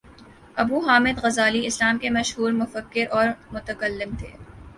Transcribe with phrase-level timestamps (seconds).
[0.57, 4.31] ابو حامد غزالی اسلام کے مشہور مفکر اور متکلم تھے